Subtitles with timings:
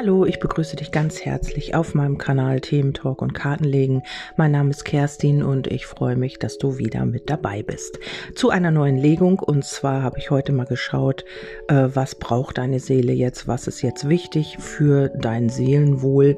[0.00, 4.04] Hallo, ich begrüße dich ganz herzlich auf meinem Kanal Themen Talk und Kartenlegen.
[4.36, 7.98] Mein Name ist Kerstin und ich freue mich, dass du wieder mit dabei bist.
[8.36, 11.24] Zu einer neuen Legung und zwar habe ich heute mal geschaut,
[11.66, 16.36] äh, was braucht deine Seele jetzt, was ist jetzt wichtig für dein Seelenwohl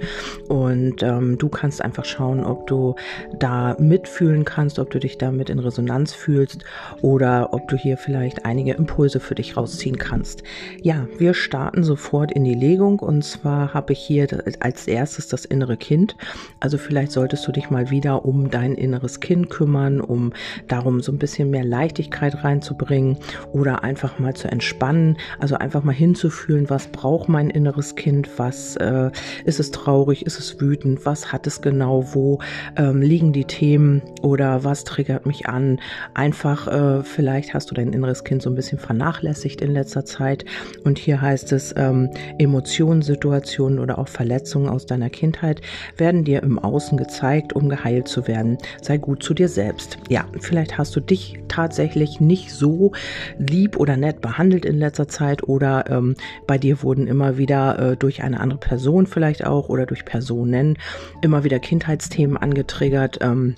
[0.49, 2.95] und ähm, du kannst einfach schauen, ob du
[3.39, 6.65] da mitfühlen kannst, ob du dich damit in Resonanz fühlst
[7.03, 10.45] oder ob du hier vielleicht einige Impulse für dich rausziehen kannst.
[10.81, 14.29] Ja, wir starten sofort in die Legung und zwar zwar habe ich hier
[14.61, 16.17] als erstes das innere Kind.
[16.61, 20.33] Also vielleicht solltest du dich mal wieder um dein inneres Kind kümmern, um
[20.69, 23.17] darum so ein bisschen mehr Leichtigkeit reinzubringen
[23.53, 25.17] oder einfach mal zu entspannen.
[25.39, 29.11] Also einfach mal hinzufühlen, was braucht mein inneres Kind, was äh,
[29.45, 32.39] ist es traurig, ist es wütend, was hat es genau, wo
[32.77, 35.81] ähm, liegen die Themen oder was triggert mich an.
[36.15, 40.45] Einfach äh, vielleicht hast du dein inneres Kind so ein bisschen vernachlässigt in letzter Zeit
[40.85, 43.40] und hier heißt es ähm, Situationen
[43.79, 45.61] oder auch Verletzungen aus deiner Kindheit
[45.97, 48.59] werden dir im Außen gezeigt, um geheilt zu werden.
[48.83, 49.99] Sei gut zu dir selbst.
[50.09, 52.93] Ja, vielleicht hast du dich tatsächlich nicht so
[53.39, 56.15] lieb oder nett behandelt in letzter Zeit oder ähm,
[56.47, 60.79] bei dir wurden immer wieder äh, durch eine andere Person vielleicht auch oder durch Personen
[61.23, 63.19] immer wieder Kindheitsthemen angetriggert.
[63.21, 63.55] Ähm,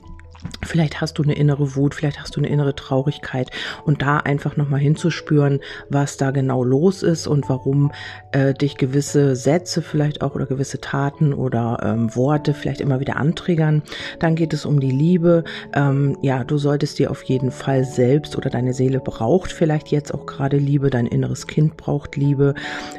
[0.65, 3.51] Vielleicht hast du eine innere Wut, vielleicht hast du eine innere Traurigkeit
[3.85, 7.93] und da einfach nochmal hinzuspüren, was da genau los ist und warum
[8.33, 13.17] äh, dich gewisse Sätze vielleicht auch oder gewisse Taten oder ähm, Worte vielleicht immer wieder
[13.17, 13.83] antriggern.
[14.19, 15.45] Dann geht es um die Liebe.
[15.75, 20.13] Ähm, ja, du solltest dir auf jeden Fall selbst oder deine Seele braucht vielleicht jetzt
[20.13, 22.55] auch gerade Liebe, dein inneres Kind braucht Liebe.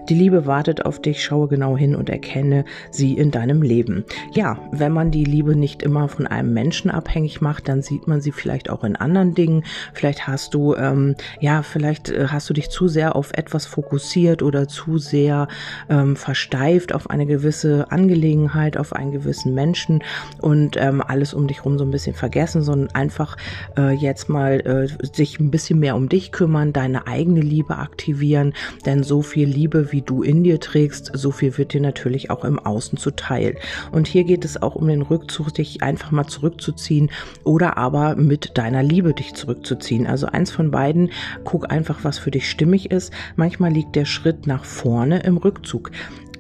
[0.09, 4.05] Die Liebe wartet auf dich, schaue genau hin und erkenne sie in deinem Leben.
[4.33, 8.08] Ja, wenn man die Liebe nicht immer von einem Menschen abhängig abhängig macht, dann sieht
[8.08, 9.64] man sie vielleicht auch in anderen Dingen.
[9.94, 14.42] Vielleicht hast du, ähm, ja, vielleicht äh, hast du dich zu sehr auf etwas fokussiert
[14.42, 15.48] oder zu sehr
[15.90, 20.03] ähm, versteift auf eine gewisse Angelegenheit, auf einen gewissen Menschen
[20.41, 23.38] und ähm, alles um dich rum so ein bisschen vergessen, sondern einfach
[23.78, 28.53] äh, jetzt mal äh, sich ein bisschen mehr um dich kümmern, deine eigene Liebe aktivieren,
[28.86, 32.46] denn so viel Liebe, wie du in dir trägst, so viel wird dir natürlich auch
[32.46, 33.56] im Außen zuteil.
[33.91, 37.09] Und hier geht es auch um den Rückzug, dich einfach mal zurückzuziehen
[37.44, 40.07] oder aber mit deiner Liebe dich zurückzuziehen.
[40.07, 41.11] Also eins von beiden,
[41.44, 43.13] guck einfach, was für dich stimmig ist.
[43.35, 45.91] Manchmal liegt der Schritt nach vorne im Rückzug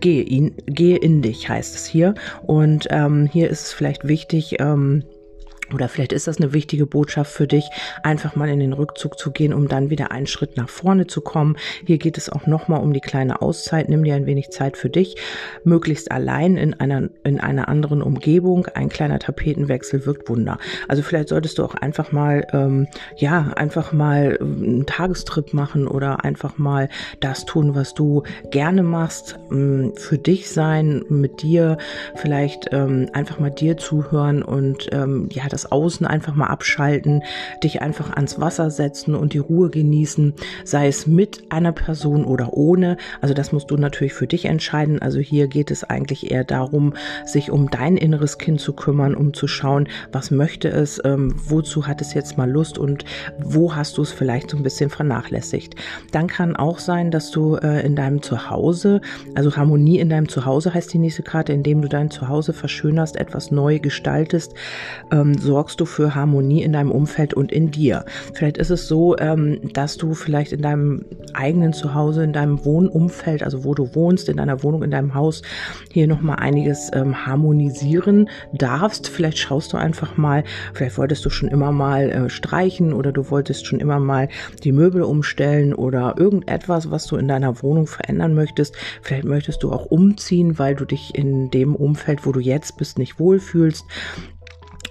[0.03, 2.13] gehe ihn, gehe in dich, heißt es hier.
[2.45, 5.03] Und ähm, hier ist es vielleicht wichtig, ähm,
[5.71, 7.69] oder vielleicht ist das eine wichtige Botschaft für dich,
[8.03, 11.21] einfach mal in den Rückzug zu gehen, um dann wieder einen Schritt nach vorne zu
[11.21, 11.57] kommen.
[11.85, 13.89] Hier geht es auch nochmal um die kleine Auszeit.
[13.89, 15.15] Nimm dir ein wenig Zeit für dich,
[15.63, 18.67] möglichst allein in einer, in einer anderen Umgebung.
[18.67, 20.57] Ein kleiner Tapetenwechsel wirkt Wunder.
[20.87, 22.87] Also vielleicht solltest du auch einfach mal, ähm,
[23.17, 29.39] ja, einfach mal einen Tagestrip machen oder einfach mal das tun, was du gerne machst,
[29.51, 31.77] ähm, für dich sein, mit dir,
[32.15, 37.23] vielleicht ähm, einfach mal dir zuhören und ähm, ja, das Außen einfach mal abschalten,
[37.63, 40.33] dich einfach ans Wasser setzen und die Ruhe genießen,
[40.65, 42.97] sei es mit einer Person oder ohne.
[43.21, 45.01] Also das musst du natürlich für dich entscheiden.
[45.01, 46.93] Also hier geht es eigentlich eher darum,
[47.25, 51.87] sich um dein inneres Kind zu kümmern, um zu schauen, was möchte es, ähm, wozu
[51.87, 53.05] hat es jetzt mal Lust und
[53.39, 55.75] wo hast du es vielleicht so ein bisschen vernachlässigt.
[56.11, 59.01] Dann kann auch sein, dass du äh, in deinem Zuhause,
[59.35, 63.51] also Harmonie in deinem Zuhause heißt die nächste Karte, indem du dein Zuhause verschönerst, etwas
[63.51, 64.53] neu gestaltest,
[65.11, 68.05] ähm, sorgst du für Harmonie in deinem Umfeld und in dir.
[68.33, 73.43] Vielleicht ist es so, ähm, dass du vielleicht in deinem eigenen Zuhause, in deinem Wohnumfeld,
[73.43, 75.41] also wo du wohnst, in deiner Wohnung, in deinem Haus,
[75.91, 79.07] hier nochmal einiges ähm, harmonisieren darfst.
[79.09, 80.43] Vielleicht schaust du einfach mal,
[80.73, 84.29] vielleicht wolltest du schon immer mal äh, streichen oder du wolltest schon immer mal
[84.63, 88.75] die Möbel umstellen oder irgendetwas, was du in deiner Wohnung verändern möchtest.
[89.01, 92.97] Vielleicht möchtest du auch umziehen, weil du dich in dem Umfeld, wo du jetzt bist,
[92.97, 93.85] nicht wohlfühlst.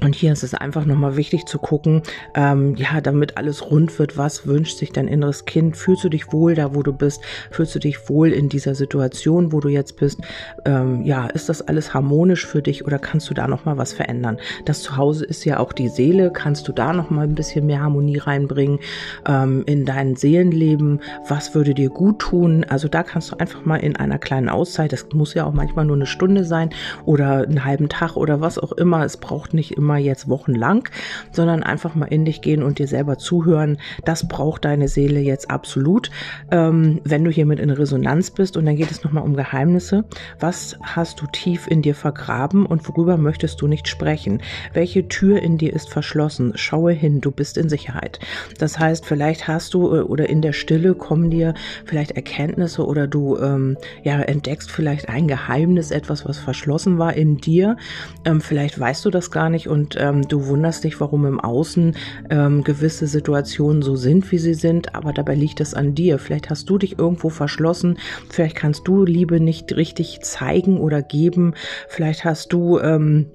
[0.03, 2.03] Und hier ist es einfach nochmal wichtig zu gucken,
[2.35, 5.77] ähm, ja, damit alles rund wird, was wünscht sich dein inneres Kind?
[5.77, 7.23] Fühlst du dich wohl da, wo du bist?
[7.51, 10.21] Fühlst du dich wohl in dieser Situation, wo du jetzt bist?
[10.65, 14.39] Ähm, ja, ist das alles harmonisch für dich oder kannst du da nochmal was verändern?
[14.65, 16.33] Das Zuhause ist ja auch die Seele.
[16.33, 18.81] Kannst du da nochmal ein bisschen mehr Harmonie reinbringen
[19.27, 21.01] ähm, in dein Seelenleben?
[21.29, 22.67] Was würde dir gut tun?
[22.69, 25.85] Also da kannst du einfach mal in einer kleinen Auszeit, das muss ja auch manchmal
[25.85, 26.71] nur eine Stunde sein
[27.05, 29.05] oder einen halben Tag oder was auch immer.
[29.05, 30.89] Es braucht nicht immer Thema jetzt wochenlang,
[31.33, 33.79] sondern einfach mal in dich gehen und dir selber zuhören.
[34.05, 36.11] Das braucht deine Seele jetzt absolut.
[36.51, 40.05] Ähm, wenn du hiermit in Resonanz bist und dann geht es nochmal um Geheimnisse.
[40.41, 44.41] Was hast du tief in dir vergraben und worüber möchtest du nicht sprechen?
[44.73, 46.53] Welche Tür in dir ist verschlossen?
[46.55, 48.19] Schaue hin, du bist in Sicherheit.
[48.59, 51.55] Das heißt, vielleicht hast du äh, oder in der Stille kommen dir
[51.85, 57.37] vielleicht Erkenntnisse oder du ähm, ja entdeckst vielleicht ein Geheimnis, etwas, was verschlossen war in
[57.37, 57.77] dir.
[58.25, 61.97] Ähm, vielleicht weißt du das gar nicht und ähm, du wunderst dich, warum im Außen
[62.29, 66.19] ähm, gewisse Situationen so sind, wie sie sind, aber dabei liegt es an dir.
[66.19, 67.99] Vielleicht hast du dich irgendwo verschlossen,
[68.29, 71.55] vielleicht kannst du Liebe nicht richtig zeigen oder geben,
[71.89, 73.31] vielleicht hast du ähm,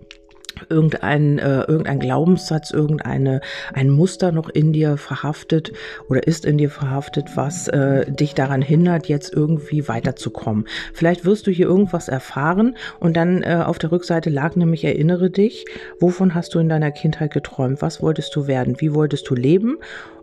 [0.70, 3.42] irgendein, äh, irgendein Glaubenssatz, irgendeine
[3.74, 5.72] ein Muster noch in dir verhaftet
[6.10, 10.68] oder ist in dir verhaftet, was äh, dich daran hindert, jetzt irgendwie weiterzukommen.
[10.94, 15.30] Vielleicht wirst du hier irgendwas erfahren und dann äh, auf der Rückseite lag nämlich erinnere
[15.30, 15.66] dich,
[16.00, 19.78] wovon hast du in deiner Kindheit geträumt, was wolltest du werden, wie wolltest du leben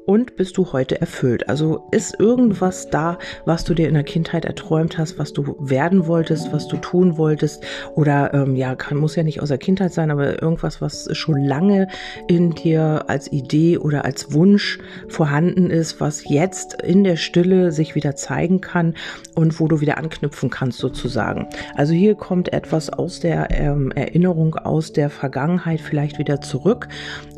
[0.06, 1.48] und bist du heute erfüllt?
[1.48, 6.06] Also ist irgendwas da, was du dir in der Kindheit erträumt hast, was du werden
[6.06, 7.64] wolltest, was du tun wolltest
[7.94, 11.42] oder ähm, ja, kann, muss ja nicht aus der Kindheit sein, aber irgendwas, was schon
[11.42, 11.88] lange
[12.28, 14.78] in dir als Idee oder als Wunsch
[15.08, 18.94] vorhanden ist, was jetzt in der Stille sich wieder zeigen kann
[19.34, 21.48] und wo du wieder anknüpfen kannst sozusagen.
[21.74, 26.88] Also hier kommt etwas aus der ähm, Erinnerung aus der Vergangenheit vielleicht wieder zurück,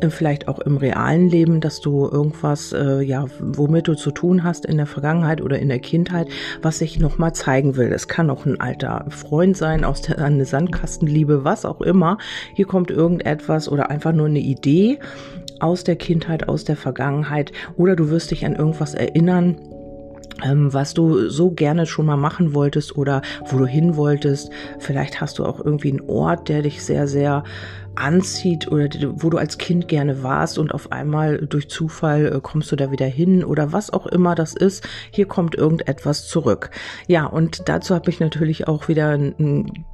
[0.01, 4.09] äh, vielleicht auch im realen Leben, dass du irgendwas was, äh, ja, womit du zu
[4.11, 6.27] tun hast in der Vergangenheit oder in der Kindheit,
[6.61, 7.91] was sich nochmal zeigen will.
[7.91, 12.17] Es kann auch ein alter Freund sein, aus der eine Sandkastenliebe, was auch immer.
[12.55, 14.99] Hier kommt irgendetwas oder einfach nur eine Idee
[15.59, 19.57] aus der Kindheit, aus der Vergangenheit oder du wirst dich an irgendwas erinnern,
[20.43, 24.49] ähm, was du so gerne schon mal machen wolltest oder wo du hin wolltest.
[24.79, 27.43] Vielleicht hast du auch irgendwie einen Ort, der dich sehr, sehr
[27.97, 32.71] anzieht oder wo du als Kind gerne warst und auf einmal durch Zufall äh, kommst
[32.71, 34.87] du da wieder hin oder was auch immer das ist.
[35.11, 36.69] Hier kommt irgendetwas zurück.
[37.07, 39.17] Ja, und dazu habe ich natürlich auch wieder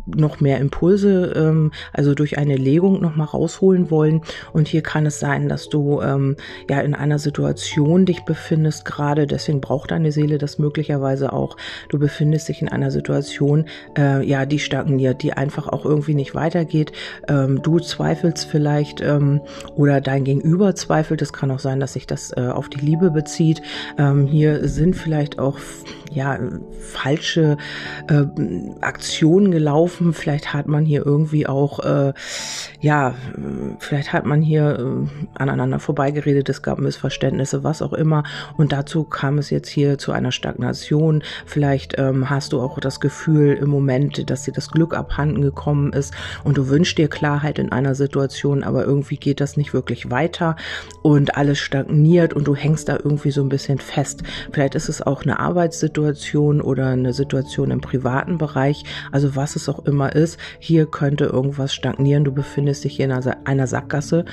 [0.05, 4.21] noch mehr Impulse, ähm, also durch eine Legung noch mal rausholen wollen.
[4.51, 6.35] Und hier kann es sein, dass du ähm,
[6.69, 9.27] ja in einer Situation dich befindest gerade.
[9.27, 11.57] Deswegen braucht deine Seele das möglicherweise auch.
[11.89, 13.65] Du befindest dich in einer Situation,
[13.97, 16.91] äh, ja, die stagniert, die einfach auch irgendwie nicht weitergeht.
[17.27, 19.41] Ähm, du zweifelst vielleicht ähm,
[19.75, 21.21] oder dein Gegenüber zweifelt.
[21.21, 23.61] Es kann auch sein, dass sich das äh, auf die Liebe bezieht.
[23.99, 25.59] Ähm, hier sind vielleicht auch
[26.11, 26.39] ja
[26.79, 27.57] falsche
[28.07, 28.23] äh,
[28.81, 30.13] Aktionen gelaufen.
[30.13, 32.13] Vielleicht hat man hier irgendwie auch äh,
[32.81, 33.13] ja
[33.79, 36.49] vielleicht hat man hier äh, aneinander vorbeigeredet.
[36.49, 38.23] Es gab Missverständnisse, was auch immer.
[38.57, 41.23] Und dazu kam es jetzt hier zu einer Stagnation.
[41.45, 45.93] Vielleicht ähm, hast du auch das Gefühl im Moment, dass dir das Glück abhanden gekommen
[45.93, 46.13] ist
[46.43, 50.55] und du wünschst dir Klarheit in einer Situation, aber irgendwie geht das nicht wirklich weiter
[51.01, 54.23] und alles stagniert und du hängst da irgendwie so ein bisschen fest.
[54.51, 59.67] Vielleicht ist es auch eine Arbeitssituation oder eine Situation im privaten Bereich, also was es
[59.69, 60.39] auch immer ist.
[60.59, 62.23] Hier könnte irgendwas stagnieren.
[62.23, 64.25] Du befindest dich hier in einer Sackgasse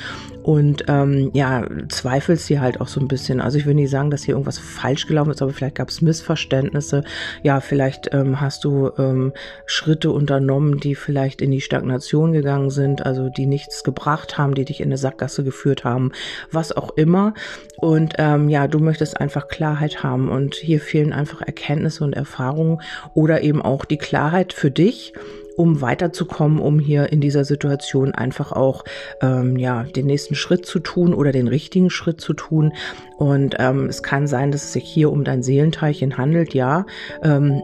[0.50, 3.40] und ähm, ja, zweifelst hier halt auch so ein bisschen.
[3.40, 6.02] Also ich will nicht sagen, dass hier irgendwas falsch gelaufen ist, aber vielleicht gab es
[6.02, 7.04] Missverständnisse.
[7.44, 9.32] Ja, vielleicht ähm, hast du ähm,
[9.64, 14.64] Schritte unternommen, die vielleicht in die Stagnation gegangen sind, also die nichts gebracht haben, die
[14.64, 16.10] dich in eine Sackgasse geführt haben,
[16.50, 17.32] was auch immer.
[17.76, 22.82] Und ähm, ja, du möchtest einfach Klarheit haben und hier fehlen einfach Erkenntnisse und Erfahrungen
[23.14, 25.12] oder eben auch die Klarheit für dich
[25.56, 28.84] um weiterzukommen, um hier in dieser Situation einfach auch
[29.20, 32.72] ähm, ja den nächsten Schritt zu tun oder den richtigen Schritt zu tun.
[33.18, 36.86] Und ähm, es kann sein, dass es sich hier um dein Seelenteilchen handelt, ja.
[37.22, 37.62] Ähm,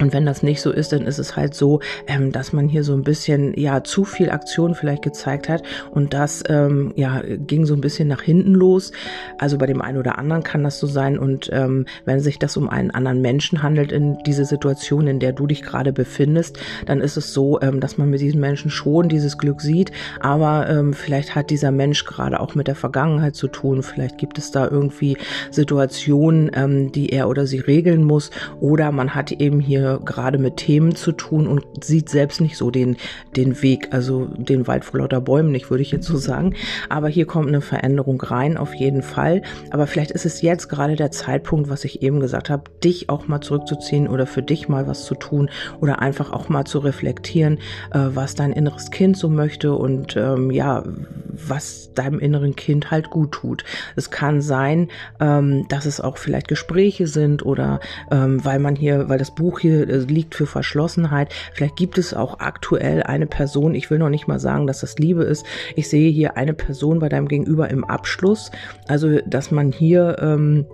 [0.00, 2.84] und wenn das nicht so ist, dann ist es halt so, ähm, dass man hier
[2.84, 7.66] so ein bisschen ja zu viel Aktion vielleicht gezeigt hat und das ähm, ja ging
[7.66, 8.92] so ein bisschen nach hinten los.
[9.38, 12.56] Also bei dem einen oder anderen kann das so sein und ähm, wenn sich das
[12.56, 17.00] um einen anderen Menschen handelt in diese Situation, in der du dich gerade befindest, dann
[17.00, 20.94] ist es so, ähm, dass man mit diesem Menschen schon dieses Glück sieht, aber ähm,
[20.94, 23.82] vielleicht hat dieser Mensch gerade auch mit der Vergangenheit zu tun.
[23.82, 25.18] Vielleicht gibt es da irgendwie
[25.50, 28.30] Situationen, ähm, die er oder sie regeln muss
[28.60, 32.70] oder man hat eben hier gerade mit Themen zu tun und sieht selbst nicht so
[32.70, 32.96] den,
[33.36, 36.54] den Weg, also den Wald vor lauter Bäumen nicht, würde ich jetzt so sagen.
[36.88, 39.42] Aber hier kommt eine Veränderung rein, auf jeden Fall.
[39.70, 43.28] Aber vielleicht ist es jetzt gerade der Zeitpunkt, was ich eben gesagt habe, dich auch
[43.28, 47.58] mal zurückzuziehen oder für dich mal was zu tun oder einfach auch mal zu reflektieren,
[47.92, 50.84] äh, was dein inneres Kind so möchte und ähm, ja,
[51.32, 53.64] was deinem inneren Kind halt gut tut.
[53.96, 54.88] Es kann sein,
[55.20, 57.80] ähm, dass es auch vielleicht Gespräche sind oder
[58.10, 61.32] ähm, weil man hier, weil das Buch hier liegt für Verschlossenheit.
[61.52, 64.98] Vielleicht gibt es auch aktuell eine Person, ich will noch nicht mal sagen, dass das
[64.98, 65.46] Liebe ist.
[65.76, 68.50] Ich sehe hier eine Person bei deinem Gegenüber im Abschluss.
[68.88, 70.66] Also, dass man hier ähm,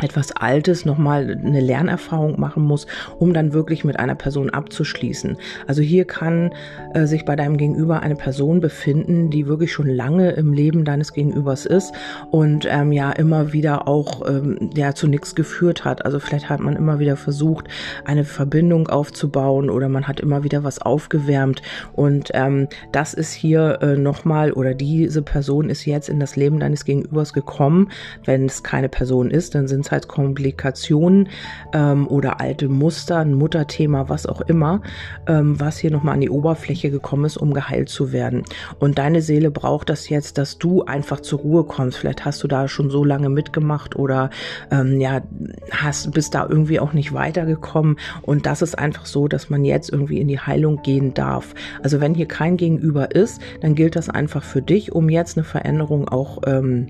[0.00, 2.86] etwas Altes nochmal eine Lernerfahrung machen muss,
[3.18, 5.36] um dann wirklich mit einer Person abzuschließen.
[5.66, 6.52] Also hier kann
[6.94, 11.12] äh, sich bei deinem Gegenüber eine Person befinden, die wirklich schon lange im Leben deines
[11.12, 11.92] Gegenübers ist
[12.30, 16.04] und ähm, ja immer wieder auch ähm, ja zu nichts geführt hat.
[16.04, 17.66] Also vielleicht hat man immer wieder versucht,
[18.04, 21.62] eine Verbindung aufzubauen oder man hat immer wieder was aufgewärmt
[21.94, 26.60] und ähm, das ist hier äh, nochmal oder diese Person ist jetzt in das Leben
[26.60, 27.90] deines Gegenübers gekommen.
[28.24, 31.28] Wenn es keine Person ist, dann sind Gesundheitskomplikationen
[31.72, 34.82] ähm, oder alte Muster, ein Mutterthema, was auch immer,
[35.26, 38.42] ähm, was hier nochmal an die Oberfläche gekommen ist, um geheilt zu werden.
[38.78, 41.98] Und deine Seele braucht das jetzt, dass du einfach zur Ruhe kommst.
[41.98, 44.30] Vielleicht hast du da schon so lange mitgemacht oder
[44.70, 45.22] ähm, ja,
[45.70, 47.98] hast, bist da irgendwie auch nicht weitergekommen.
[48.22, 51.54] Und das ist einfach so, dass man jetzt irgendwie in die Heilung gehen darf.
[51.82, 55.44] Also wenn hier kein Gegenüber ist, dann gilt das einfach für dich, um jetzt eine
[55.44, 56.88] Veränderung auch ähm,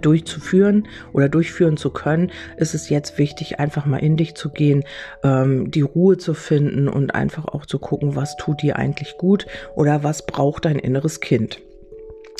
[0.00, 4.84] durchzuführen oder durchführen zu können, ist es jetzt wichtig, einfach mal in dich zu gehen,
[5.22, 9.46] ähm, die Ruhe zu finden und einfach auch zu gucken, was tut dir eigentlich gut
[9.74, 11.60] oder was braucht dein inneres Kind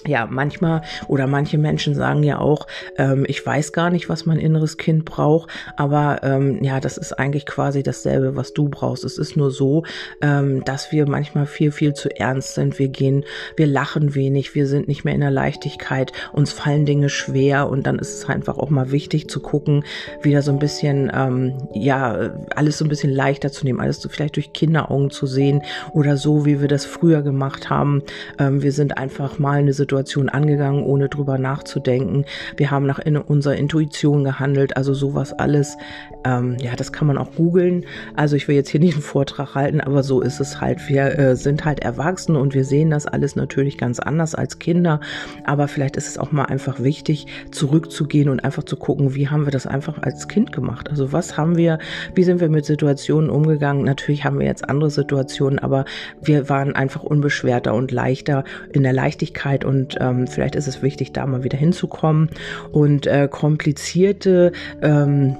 [0.06, 2.66] ja, manchmal oder manche Menschen sagen ja auch,
[2.98, 7.12] ähm, ich weiß gar nicht, was mein inneres Kind braucht, aber ähm, ja, das ist
[7.14, 9.04] eigentlich quasi dasselbe, was du brauchst.
[9.04, 9.84] Es ist nur so,
[10.20, 12.78] ähm, dass wir manchmal viel, viel zu ernst sind.
[12.78, 13.24] Wir gehen,
[13.56, 17.86] wir lachen wenig, wir sind nicht mehr in der Leichtigkeit, uns fallen Dinge schwer und
[17.86, 19.84] dann ist es einfach auch mal wichtig zu gucken,
[20.20, 24.08] wieder so ein bisschen, ähm, ja, alles so ein bisschen leichter zu nehmen, alles so
[24.08, 28.02] vielleicht durch Kinderaugen zu sehen oder so, wie wir das früher gemacht haben.
[28.38, 32.24] Ähm, wir sind einfach mal eine Situation Situation angegangen, ohne drüber nachzudenken.
[32.56, 35.76] Wir haben nach in unserer Intuition gehandelt, also sowas alles.
[36.24, 37.84] Ähm, ja, das kann man auch googeln.
[38.16, 40.88] Also ich will jetzt hier nicht einen Vortrag halten, aber so ist es halt.
[40.88, 44.98] Wir äh, sind halt erwachsen und wir sehen das alles natürlich ganz anders als Kinder.
[45.44, 49.44] Aber vielleicht ist es auch mal einfach wichtig, zurückzugehen und einfach zu gucken, wie haben
[49.44, 50.90] wir das einfach als Kind gemacht?
[50.90, 51.78] Also was haben wir,
[52.16, 53.84] wie sind wir mit Situationen umgegangen?
[53.84, 55.84] Natürlich haben wir jetzt andere Situationen, aber
[56.20, 60.82] wir waren einfach unbeschwerter und leichter in der Leichtigkeit und und ähm, vielleicht ist es
[60.82, 62.30] wichtig, da mal wieder hinzukommen.
[62.72, 65.36] Und äh, komplizierte ähm,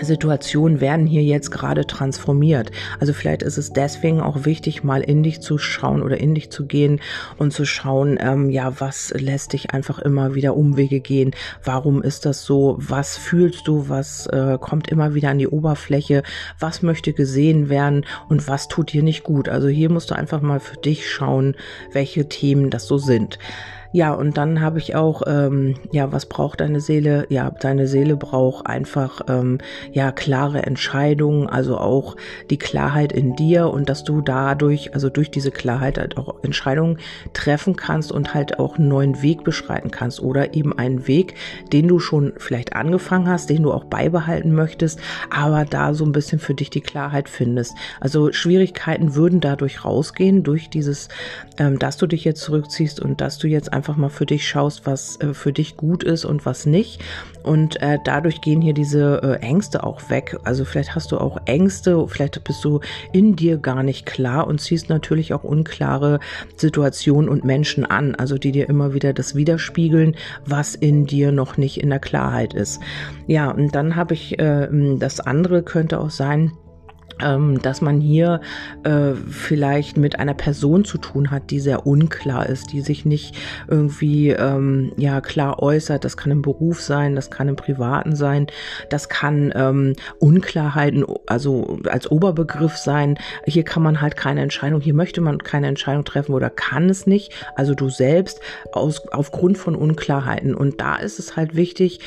[0.00, 2.70] Situationen werden hier jetzt gerade transformiert.
[3.00, 6.50] Also vielleicht ist es deswegen auch wichtig, mal in dich zu schauen oder in dich
[6.50, 7.00] zu gehen
[7.38, 11.32] und zu schauen, ähm, ja, was lässt dich einfach immer wieder Umwege gehen?
[11.64, 12.76] Warum ist das so?
[12.78, 13.88] Was fühlst du?
[13.88, 16.22] Was äh, kommt immer wieder an die Oberfläche?
[16.58, 18.04] Was möchte gesehen werden?
[18.28, 19.48] Und was tut dir nicht gut?
[19.48, 21.54] Also hier musst du einfach mal für dich schauen,
[21.92, 23.38] welche Themen das so sind.
[23.96, 27.24] Ja, und dann habe ich auch, ähm, ja, was braucht deine Seele?
[27.30, 29.56] Ja, deine Seele braucht einfach, ähm,
[29.90, 32.14] ja, klare Entscheidungen, also auch
[32.50, 36.98] die Klarheit in dir und dass du dadurch, also durch diese Klarheit halt auch Entscheidungen
[37.32, 41.32] treffen kannst und halt auch einen neuen Weg beschreiten kannst oder eben einen Weg,
[41.72, 45.00] den du schon vielleicht angefangen hast, den du auch beibehalten möchtest,
[45.30, 47.74] aber da so ein bisschen für dich die Klarheit findest.
[47.98, 51.08] Also Schwierigkeiten würden dadurch rausgehen, durch dieses,
[51.56, 54.86] ähm, dass du dich jetzt zurückziehst und dass du jetzt einfach mal für dich schaust,
[54.86, 57.00] was äh, für dich gut ist und was nicht.
[57.44, 60.36] Und äh, dadurch gehen hier diese äh, Ängste auch weg.
[60.42, 62.80] Also vielleicht hast du auch Ängste, vielleicht bist du
[63.12, 66.18] in dir gar nicht klar und ziehst natürlich auch unklare
[66.56, 71.56] Situationen und Menschen an, also die dir immer wieder das widerspiegeln, was in dir noch
[71.56, 72.80] nicht in der Klarheit ist.
[73.28, 76.52] Ja, und dann habe ich äh, das andere könnte auch sein,
[77.22, 78.40] ähm, dass man hier
[78.84, 83.34] äh, vielleicht mit einer Person zu tun hat, die sehr unklar ist, die sich nicht
[83.68, 86.04] irgendwie ähm, ja klar äußert.
[86.04, 88.46] Das kann im Beruf sein, das kann im Privaten sein,
[88.90, 93.18] das kann ähm, Unklarheiten, also als Oberbegriff sein.
[93.46, 97.06] Hier kann man halt keine Entscheidung, hier möchte man keine Entscheidung treffen oder kann es
[97.06, 97.32] nicht.
[97.54, 98.40] Also du selbst
[98.72, 100.54] aus, aufgrund von Unklarheiten.
[100.54, 102.00] Und da ist es halt wichtig,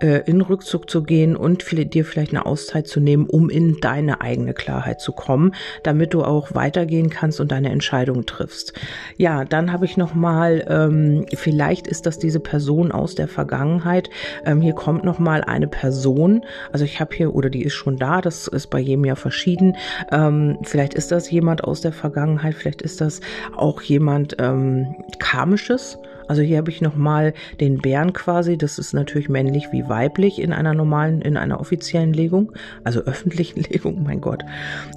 [0.00, 4.20] äh, in Rückzug zu gehen und dir vielleicht eine Auszeit zu nehmen, um in deine
[4.20, 8.72] eigene Klarheit zu kommen, damit du auch weitergehen kannst und deine Entscheidung triffst.
[9.16, 14.10] Ja, dann habe ich noch mal, ähm, vielleicht ist das diese Person aus der Vergangenheit.
[14.44, 16.44] Ähm, hier kommt noch mal eine Person.
[16.72, 18.20] Also ich habe hier oder die ist schon da.
[18.20, 19.76] Das ist bei jedem ja verschieden.
[20.10, 22.54] Ähm, vielleicht ist das jemand aus der Vergangenheit.
[22.54, 23.20] Vielleicht ist das
[23.56, 25.98] auch jemand ähm, karmisches
[26.28, 28.56] Also hier habe ich nochmal den Bären quasi.
[28.56, 32.52] Das ist natürlich männlich wie weiblich in einer normalen, in einer offiziellen Legung,
[32.84, 34.44] also öffentlichen Legung, mein Gott.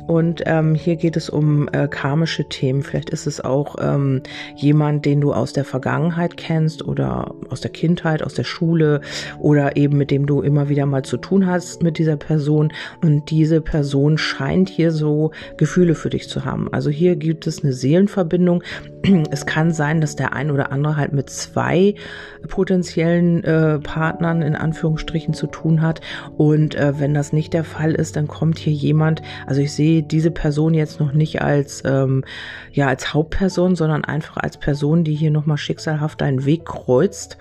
[0.07, 2.83] Und ähm, hier geht es um äh, karmische Themen.
[2.83, 4.21] Vielleicht ist es auch ähm,
[4.55, 9.01] jemand, den du aus der Vergangenheit kennst oder aus der Kindheit, aus der Schule
[9.39, 12.73] oder eben mit dem du immer wieder mal zu tun hast mit dieser Person.
[13.01, 16.71] Und diese Person scheint hier so Gefühle für dich zu haben.
[16.73, 18.63] Also hier gibt es eine Seelenverbindung.
[19.31, 21.95] Es kann sein, dass der ein oder andere halt mit zwei
[22.47, 25.99] potenziellen äh, Partnern in Anführungsstrichen zu tun hat.
[26.37, 30.01] Und äh, wenn das nicht der Fall ist, dann kommt hier jemand, also ich sehe
[30.01, 32.23] diese Person jetzt noch nicht als, ähm,
[32.71, 37.37] ja, als Hauptperson, sondern einfach als Person, die hier nochmal schicksalhaft einen Weg kreuzt.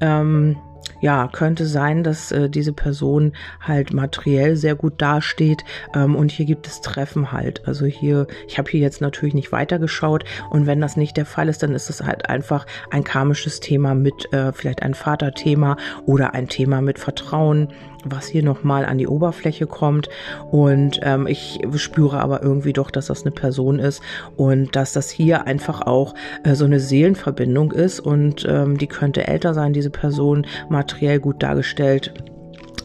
[0.00, 0.56] Ähm,
[1.00, 6.46] ja, könnte sein, dass äh, diese Person halt materiell sehr gut dasteht ähm, und hier
[6.46, 7.66] gibt es Treffen halt.
[7.66, 11.48] Also hier, ich habe hier jetzt natürlich nicht weitergeschaut und wenn das nicht der Fall
[11.48, 16.34] ist, dann ist es halt einfach ein karmisches Thema mit äh, vielleicht ein Vaterthema oder
[16.34, 17.68] ein Thema mit Vertrauen
[18.04, 20.08] was hier nochmal an die Oberfläche kommt.
[20.50, 24.02] Und ähm, ich spüre aber irgendwie doch, dass das eine Person ist
[24.36, 28.00] und dass das hier einfach auch äh, so eine Seelenverbindung ist.
[28.00, 32.12] Und ähm, die könnte älter sein, diese Person, materiell gut dargestellt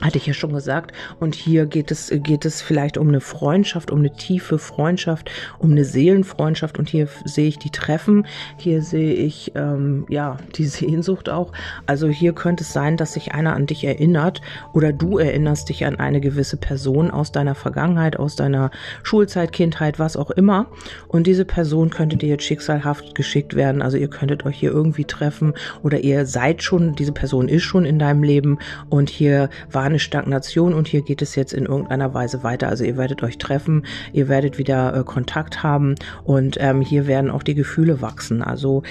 [0.05, 0.93] hatte ich ja schon gesagt.
[1.19, 5.71] Und hier geht es, geht es vielleicht um eine Freundschaft, um eine tiefe Freundschaft, um
[5.71, 6.77] eine Seelenfreundschaft.
[6.77, 11.51] Und hier sehe ich die Treffen, hier sehe ich ähm, ja die Sehnsucht auch.
[11.85, 14.41] Also hier könnte es sein, dass sich einer an dich erinnert
[14.73, 18.71] oder du erinnerst dich an eine gewisse Person aus deiner Vergangenheit, aus deiner
[19.03, 20.67] Schulzeit, Kindheit, was auch immer.
[21.07, 23.81] Und diese Person könnte dir jetzt schicksalhaft geschickt werden.
[23.81, 27.85] Also ihr könntet euch hier irgendwie treffen oder ihr seid schon, diese Person ist schon
[27.85, 28.59] in deinem Leben
[28.89, 32.67] und hier war eine Stagnation und hier geht es jetzt in irgendeiner Weise weiter.
[32.67, 37.31] Also ihr werdet euch treffen, ihr werdet wieder äh, Kontakt haben und ähm, hier werden
[37.31, 38.41] auch die Gefühle wachsen.
[38.41, 38.83] Also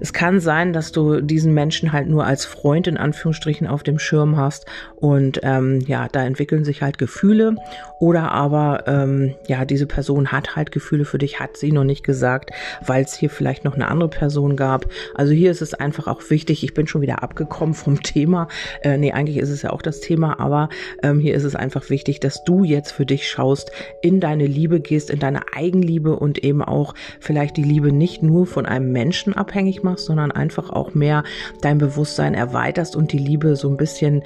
[0.00, 4.00] es kann sein, dass du diesen Menschen halt nur als Freund in Anführungsstrichen auf dem
[4.00, 4.66] Schirm hast
[4.96, 7.54] und ähm, ja, da entwickeln sich halt Gefühle
[8.00, 12.02] oder aber ähm, ja, diese Person hat halt Gefühle für dich, hat sie noch nicht
[12.02, 12.50] gesagt,
[12.84, 14.86] weil es hier vielleicht noch eine andere Person gab.
[15.14, 18.48] Also hier ist es einfach auch wichtig, ich bin schon wieder abgekommen vom Thema.
[18.82, 20.68] Äh, nee, eigentlich ist es ja auch das Thema, aber
[21.02, 23.72] ähm, hier ist es einfach wichtig, dass du jetzt für dich schaust,
[24.02, 28.46] in deine Liebe gehst, in deine Eigenliebe und eben auch vielleicht die Liebe nicht nur
[28.46, 31.24] von einem Menschen abhängig machst, sondern einfach auch mehr
[31.62, 34.22] dein Bewusstsein erweiterst und die Liebe so ein bisschen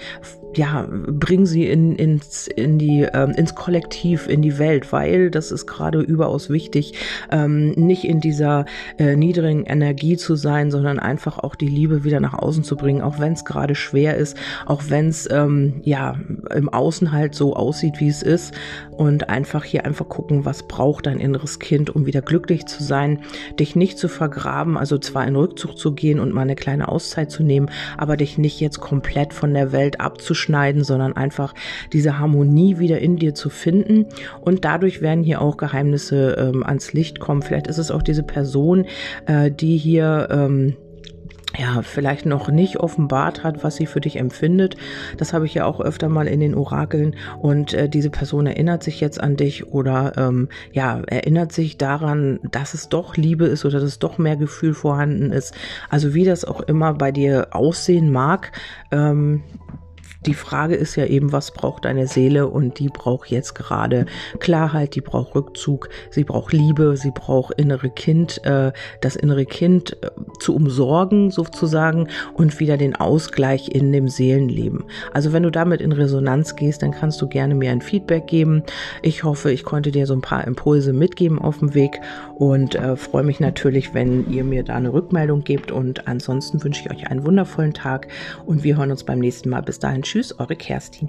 [0.57, 5.51] ja, bring sie in, ins, in die, ähm, ins Kollektiv, in die Welt, weil das
[5.51, 6.95] ist gerade überaus wichtig,
[7.31, 8.67] ähm, nicht in dieser
[8.99, 13.03] äh, niedrigen Energie zu sein, sondern einfach auch die Liebe wieder nach außen zu bringen,
[13.03, 16.17] auch wenn es gerade schwer ist, auch wenn es ähm, ja
[16.55, 18.55] im Außen halt so aussieht, wie es ist.
[18.91, 23.21] Und einfach hier einfach gucken, was braucht dein inneres Kind, um wieder glücklich zu sein,
[23.59, 27.31] dich nicht zu vergraben, also zwar in Rückzug zu gehen und mal eine kleine Auszeit
[27.31, 31.55] zu nehmen, aber dich nicht jetzt komplett von der Welt abzuschneiden abzuschneiden, sondern einfach
[31.93, 34.07] diese Harmonie wieder in dir zu finden.
[34.41, 37.43] Und dadurch werden hier auch Geheimnisse ähm, ans Licht kommen.
[37.43, 38.87] Vielleicht ist es auch diese Person,
[39.27, 40.77] äh, die hier ähm,
[41.57, 44.77] ja, vielleicht noch nicht offenbart hat, was sie für dich empfindet.
[45.19, 47.15] Das habe ich ja auch öfter mal in den Orakeln.
[47.41, 52.41] Und äh, diese Person erinnert sich jetzt an dich oder ähm, ja, erinnert sich daran,
[52.51, 55.55] dass es doch Liebe ist oder dass es doch mehr Gefühl vorhanden ist.
[55.91, 58.51] Also wie das auch immer bei dir aussehen mag,
[58.91, 59.45] ähm,
[60.27, 64.07] die Frage ist ja eben, was braucht deine Seele und die braucht jetzt gerade
[64.39, 69.97] Klarheit, die braucht Rückzug, sie braucht Liebe, sie braucht innere Kind, äh, das innere Kind
[70.03, 70.11] äh,
[70.41, 74.85] zu umsorgen sozusagen und wieder den Ausgleich in dem Seelenleben.
[75.13, 78.63] Also wenn du damit in Resonanz gehst, dann kannst du gerne mir ein Feedback geben.
[79.03, 82.01] Ich hoffe, ich konnte dir so ein paar Impulse mitgeben auf dem Weg
[82.37, 86.83] und äh, freue mich natürlich, wenn ihr mir da eine Rückmeldung gebt und ansonsten wünsche
[86.85, 88.09] ich euch einen wundervollen Tag
[88.47, 89.63] und wir hören uns beim nächsten Mal.
[89.63, 91.09] Bis dahin, Tschüss, eure Kerstin.